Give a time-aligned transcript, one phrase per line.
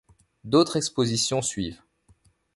[0.45, 1.79] D'autres expositions suivent.